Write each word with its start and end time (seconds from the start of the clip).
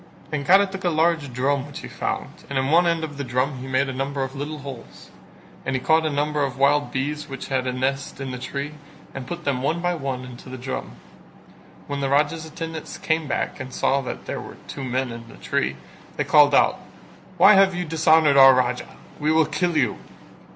And 0.31 0.47
Kara 0.47 0.65
took 0.65 0.83
up 0.83 0.91
a 0.91 0.95
large 0.95 1.31
drum 1.31 1.67
which 1.67 1.81
he 1.81 1.87
found 1.87 2.43
and 2.49 2.57
in 2.57 2.71
one 2.71 2.87
end 2.87 3.03
of 3.03 3.17
the 3.19 3.23
drum 3.23 3.59
he 3.59 3.67
made 3.67 3.87
a 3.87 3.93
number 3.93 4.23
of 4.23 4.35
little 4.35 4.57
holes: 4.57 5.11
and 5.63 5.75
he 5.75 5.79
caught 5.79 6.07
a 6.07 6.09
number 6.09 6.43
of 6.43 6.57
wild 6.57 6.91
bees 6.91 7.29
which 7.29 7.49
had 7.49 7.67
a 7.67 7.71
nest 7.71 8.19
in 8.19 8.31
the 8.31 8.39
tree 8.39 8.73
and 9.13 9.27
put 9.27 9.43
them 9.43 9.61
one 9.61 9.79
by 9.79 9.93
one 9.93 10.25
into 10.25 10.49
the 10.49 10.57
drum. 10.57 10.93
When 11.85 11.99
the 11.99 12.09
Raja's 12.09 12.47
attendants 12.47 12.97
came 12.97 13.27
back 13.27 13.59
and 13.59 13.71
saw 13.71 14.01
that 14.01 14.25
there 14.25 14.41
were 14.41 14.57
two 14.67 14.83
men 14.83 15.11
in 15.11 15.27
the 15.27 15.35
tree, 15.37 15.75
they 16.17 16.23
called 16.23 16.55
out: 16.55 16.79
"Why 17.37 17.53
have 17.53 17.75
you 17.75 17.85
dishonoured 17.85 18.37
our 18.37 18.55
Raja? 18.55 18.97
We 19.19 19.31
will 19.31 19.45
kill 19.45 19.77
you." 19.77 19.99